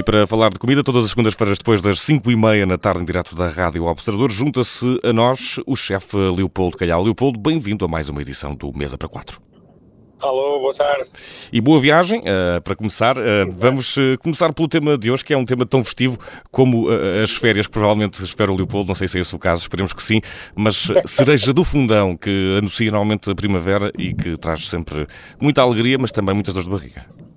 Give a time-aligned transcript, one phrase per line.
[0.00, 3.02] E para falar de comida, todas as segundas-feiras, depois das 5 e meia na tarde,
[3.02, 7.02] em direto da Rádio Observador, junta-se a nós o chefe Leopoldo Calhau.
[7.02, 9.42] Leopoldo, bem-vindo a mais uma edição do Mesa para Quatro.
[10.18, 11.10] Alô, boa tarde.
[11.52, 13.18] E boa viagem, uh, para começar.
[13.18, 16.16] Uh, vamos uh, começar pelo tema de hoje, que é um tema tão festivo
[16.50, 16.88] como
[17.22, 19.92] as férias, que provavelmente espera o Leopoldo, não sei se é esse o caso, esperemos
[19.92, 20.22] que sim,
[20.54, 25.06] mas cereja do fundão, que anuncia normalmente a primavera e que traz sempre
[25.38, 27.29] muita alegria, mas também muitas dores de barriga.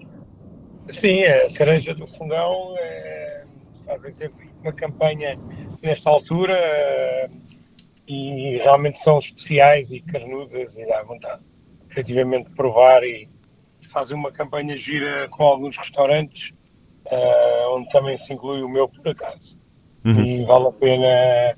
[0.94, 3.44] Sim, a cereja do fundão é,
[3.86, 5.38] fazem sempre uma campanha
[5.82, 7.30] nesta altura
[8.08, 11.42] e realmente são especiais e carnudas e dá vontade
[11.90, 13.30] efetivamente provar e,
[13.82, 16.52] e fazer uma campanha gira com alguns restaurantes,
[17.05, 19.60] uh, onde também se inclui o meu por acaso.
[20.04, 20.26] Uhum.
[20.26, 21.54] E vale a pena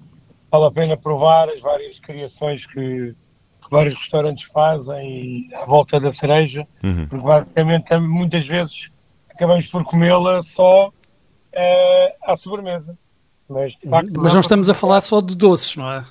[0.51, 3.15] vale a pena provar as várias criações que,
[3.61, 7.07] que vários restaurantes fazem à volta da cereja, uhum.
[7.07, 8.91] porque basicamente muitas vezes
[9.35, 12.97] acabamos por comê-la só uh, à sobremesa.
[13.47, 16.03] Mas, de facto, Mas não estamos a falar só de doces, não é?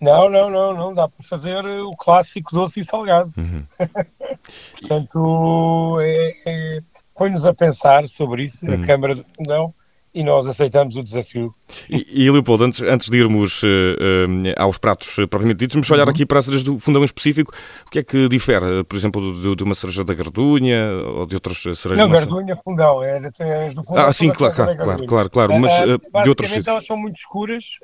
[0.00, 0.94] Não, não, não, não.
[0.94, 3.32] Dá para fazer o clássico doce e salgado.
[3.36, 3.64] Uhum.
[4.78, 6.80] Portanto, é, é,
[7.14, 8.82] põe-nos a pensar sobre isso, uhum.
[8.82, 9.74] a Câmara do Fundão,
[10.16, 11.52] e nós aceitamos o desafio.
[11.90, 16.04] E, e Leopoldo, antes, antes de irmos uh, uh, aos pratos propriamente ditos, vamos olhar
[16.04, 16.10] uhum.
[16.10, 17.52] aqui para as cerejas do fundão em específico.
[17.86, 21.34] O que é que difere, por exemplo, de, de uma cereja da Gardunha ou de
[21.34, 21.98] outras cerejas?
[21.98, 23.04] Não, Gardunha, fundão.
[23.04, 26.66] É, é, do fundão ah, sim, claro, claro, claro, claro, claro, mas uh, de outras...
[26.66, 27.78] elas são muito escuras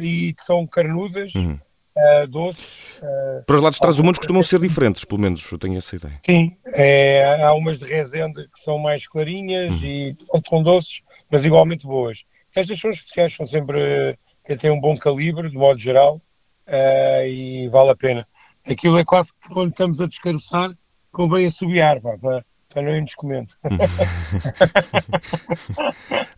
[0.00, 1.34] e são carnudas.
[1.34, 1.58] Uhum
[1.96, 2.98] uh, doces.
[2.98, 5.78] Uh, Para os lados de trás do mundo costumam ser diferentes, pelo menos eu tenho
[5.78, 6.20] essa ideia.
[6.24, 9.84] Sim, é, há umas de Rezende que são mais clarinhas uhum.
[9.84, 10.16] e
[10.48, 12.24] são doces, mas igualmente boas.
[12.54, 16.20] Estas são especiais, são sempre que têm um bom calibre, de modo geral,
[16.66, 18.26] uh, e vale a pena.
[18.64, 20.70] Aquilo é quase que quando estamos a descaroçar,
[21.10, 23.52] convém assobiar, pá, para, para não irmos comendo.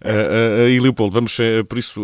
[0.05, 2.01] Uh, uh, e Leopoldo, vamos, uh, por isso,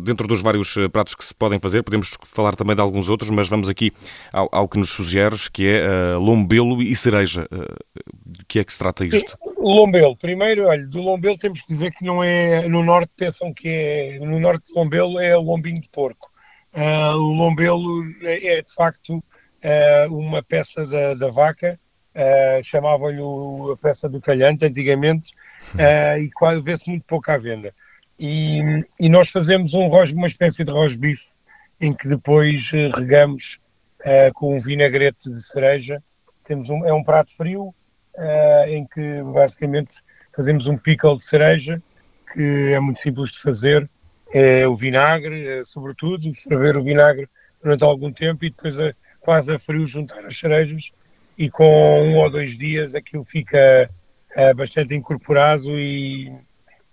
[0.00, 3.48] dentro dos vários pratos que se podem fazer, podemos falar também de alguns outros, mas
[3.48, 3.92] vamos aqui
[4.32, 7.46] ao, ao que nos sugeres, que é lombelo e cereja.
[8.26, 9.38] De que é que se trata isto?
[9.58, 13.68] Lombelo, primeiro, olha, do lombelo temos que dizer que não é, no norte pensam que
[13.68, 16.30] é, no norte de lombelo é lombinho de porco.
[16.74, 19.22] o lombelo é, é, de facto
[20.10, 21.78] uma peça da, da vaca,
[22.62, 23.20] chamavam-lhe
[23.72, 25.34] a peça do calhante antigamente,
[25.74, 27.74] uh, e quase vê-se muito pouco à venda.
[28.18, 31.26] E, e nós fazemos um uma espécie de rosbife,
[31.80, 33.58] em que depois uh, regamos
[34.00, 36.02] uh, com um vinagrete de cereja.
[36.44, 37.74] Temos um, é um prato frio,
[38.68, 40.00] em que basicamente
[40.36, 41.82] fazemos um pickle de cereja,
[42.32, 43.88] que é muito simples de fazer.
[44.32, 47.28] É o vinagre, sobretudo, ferver o vinagre
[47.62, 50.92] durante algum tempo e depois a, quase a frio juntar as cerejas
[51.36, 53.90] e com um ou dois dias aquilo fica
[54.34, 56.32] é, bastante incorporado e,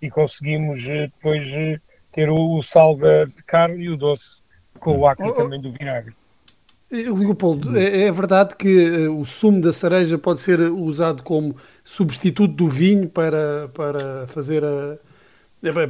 [0.00, 1.80] e conseguimos eh, depois eh,
[2.12, 4.42] ter o, o sal de carne e o doce
[4.78, 5.34] com o acre oh, oh.
[5.34, 6.14] também do vinagre.
[6.90, 12.54] Eh, Leopoldo, é, é verdade que o sumo da cereja pode ser usado como substituto
[12.54, 14.98] do vinho para, para fazer a,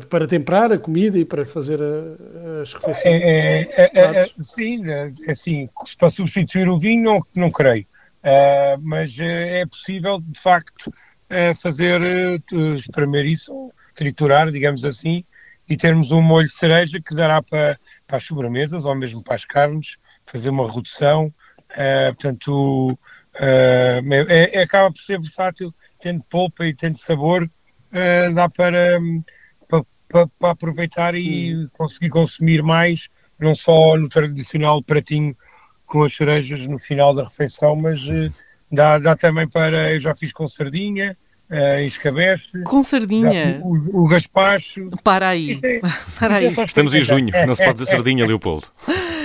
[0.09, 3.23] para temperar a comida e para fazer a, as refeições?
[3.23, 4.83] É, é, é, é sim,
[5.27, 7.87] assim, para substituir o vinho não, não creio,
[8.23, 10.91] uh, mas é possível de facto
[11.29, 15.25] é fazer, uh, espremer isso, triturar, digamos assim,
[15.69, 19.37] e termos um molho de cereja que dará para, para as sobremesas ou mesmo para
[19.37, 19.97] as carnes,
[20.27, 21.33] fazer uma redução,
[21.71, 28.35] uh, portanto, uh, é, é, acaba por ser versátil, tendo polpa e tendo sabor, uh,
[28.35, 29.01] dá para,
[29.67, 31.69] para, para, para, aproveitar e hum.
[31.73, 35.35] conseguir consumir mais, não só no tradicional pratinho
[35.93, 38.01] com as cerejas no final da refeição, mas
[38.73, 39.93] Dá, dá também para.
[39.93, 41.15] Eu já fiz com sardinha,
[41.51, 42.63] uh, escabeche.
[42.65, 43.61] Com sardinha?
[43.63, 44.89] O, o gaspacho.
[45.05, 45.61] Para aí.
[46.19, 46.55] Para aí.
[46.65, 48.69] Estamos em junho, não se pode dizer sardinha, Leopoldo.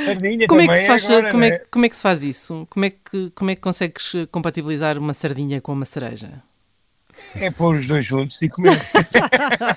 [0.05, 1.61] Sardinha como é que se faz, agora, como, é, né?
[1.71, 2.67] como é que se faz isso?
[2.69, 6.43] Como é que, como é que consegues compatibilizar uma sardinha com uma cereja?
[7.35, 8.79] É pôr os dois juntos e comer.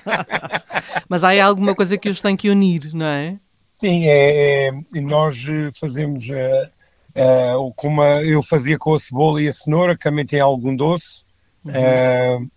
[1.07, 3.37] Mas há alguma coisa que os tem que unir, não é?
[3.75, 5.43] Sim, é, é nós
[5.79, 6.27] fazemos.
[6.27, 6.80] Uh,
[7.15, 11.23] Uh, como eu fazia com a cebola e a cenoura, que também tem algum doce,
[11.65, 11.71] uhum.
[12.43, 12.51] uh,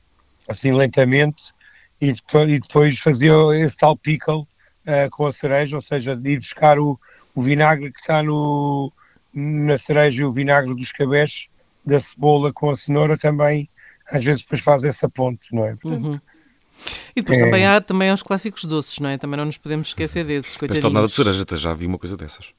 [0.49, 1.53] assim lentamente,
[2.01, 6.31] e depois, e depois, fazia esse tal pickle uh, com a cereja, ou seja, de
[6.31, 6.99] ir buscar o,
[7.35, 8.93] o vinagre que está no,
[9.33, 11.49] na cereja e o vinagre dos cabeços
[11.85, 13.69] da cebola com a cenoura também,
[14.11, 15.75] às vezes depois faz essa ponte, não é?
[15.77, 16.21] Portanto, uhum.
[17.15, 17.45] E depois é...
[17.45, 19.19] também há também há os clássicos doces, não é?
[19.19, 20.85] Também não nos podemos esquecer desses, coitadinhos.
[20.85, 22.53] Pastel nada de cereja, já vi uma coisa dessas.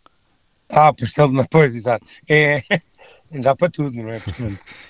[0.69, 2.06] Ah, pastel de pois, exato.
[2.27, 2.62] É,
[3.31, 4.21] dá para tudo, não é?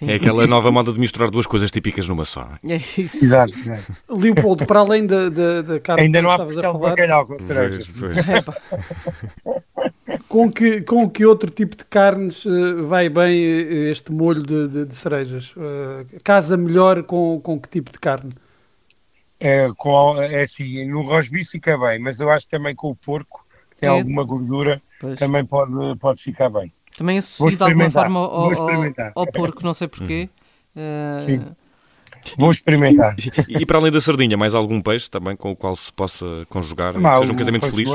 [0.07, 2.49] É aquela nova moda de misturar duas coisas típicas numa só.
[2.67, 3.23] É isso.
[3.25, 3.93] exato, exato.
[4.09, 6.79] Leopoldo, para além da, da, da carne Ainda que não há estavas a pastel de
[6.79, 7.37] falar, bacalhau com.
[7.37, 8.27] Pois, pois.
[8.29, 8.57] Epá,
[10.27, 14.67] com que, com que outro tipo de carnes eh, vai bem eh, este molho de,
[14.67, 15.53] de- de cerejas?
[15.57, 18.31] Eh, casa melhor com, com que tipo de carne?
[19.39, 22.95] É, com, é assim, no rosbife fica bem, mas eu acho que também com o
[22.95, 23.34] porco,
[23.79, 23.91] tem É.
[23.91, 25.19] alguma gordura, pois.
[25.19, 26.71] também pode, pode ficar bem.
[26.97, 28.83] Também associo de alguma forma ao, ao,
[29.15, 30.29] ao porco, não sei porquê.
[30.75, 31.45] Eh, Sim.
[32.37, 33.15] Vou experimentar.
[33.47, 36.25] E, e para além da sardinha, mais algum peixe também com o qual se possa
[36.49, 37.89] conjugar, que Mas seja um casamento feliz?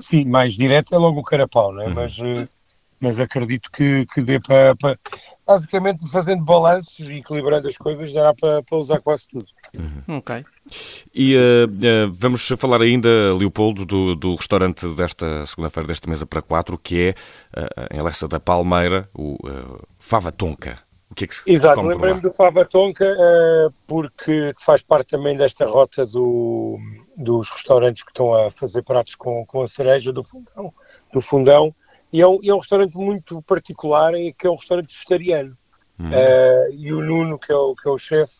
[0.00, 1.76] Sim, mais direto é logo o carapau, Uhum.
[1.76, 1.88] né?
[1.94, 2.48] mas, eh,
[3.00, 4.98] mas acredito que, que dê para, para-
[5.46, 9.46] Basicamente, fazendo balanços e equilibrando as coisas, dará para, para usar quase tudo.
[10.08, 10.44] Ok.
[11.14, 16.42] E eh, eh, vamos falar ainda, Leopoldo, do, do restaurante desta segunda-feira, desta mesa para
[16.42, 17.14] quatro, que é
[17.56, 19.36] eh, em Lessa da Palmeira, o
[19.98, 20.78] Fava Tonka.
[21.08, 25.36] O que é que se, Exato, lembrei-me do Fava Tonka eh, porque faz parte também
[25.36, 26.78] desta rota do,
[27.16, 30.74] dos restaurantes que estão a fazer pratos com, com a cereja do fundão,
[31.12, 31.74] do fundão
[32.12, 35.56] e é um, é um restaurante muito particular e que é um restaurante vegetariano
[35.98, 36.10] Hum.
[36.72, 38.34] E o Nuno que é o, que é o chefe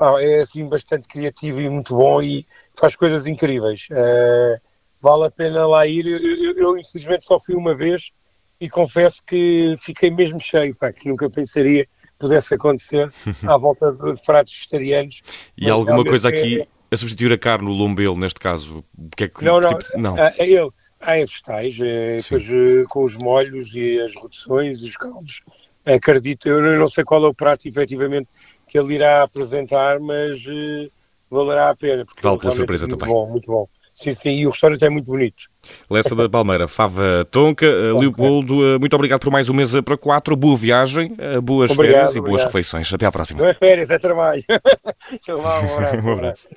[0.00, 2.46] ah, é assim bastante criativo e muito bom e
[2.78, 4.58] faz coisas incríveis Eh,
[5.00, 8.12] vale a pena lá ir eu, eu- eu, infelizmente só fui uma vez
[8.60, 11.86] e confesso que fiquei mesmo cheio pá, que nunca pensaria
[12.18, 13.10] pudesse acontecer
[13.46, 15.22] à volta de pratos vegetarianos.
[15.56, 18.84] E alguma coisa é- aqui a substituir a carne, o lombelo, neste caso?
[18.98, 20.16] O que é que, Não, que não, tipo de- não.
[20.18, 20.70] Ah, é ele.
[21.00, 25.42] Há é vegetais, é, depois eh, com os molhos e as reduções, os caldos.
[25.86, 28.28] Acredito, eu não sei qual é o prato efetivamente
[28.70, 30.88] que ele irá apresentar, mas eh,
[31.28, 32.04] valerá a pena.
[32.06, 33.12] Porque Vale pela surpresa muito também.
[33.12, 33.68] bom, muito bom.
[33.92, 35.42] Sim, sim, e o restaurante é muito bonito.
[35.90, 39.96] Lessa da Palmeira, Fava Tonka, eh, Leopoldo, eh, muito obrigado por mais um mês para
[39.98, 40.36] quatro.
[40.36, 42.46] Boa viagem, boas Obrigado, férias e boas obrigado.
[42.46, 42.92] refeições.
[42.94, 43.42] Até à próxima.
[43.42, 44.42] Não é férias, é trabalho.
[45.12, 45.96] Então, um abraço.
[46.06, 46.48] Um abraço.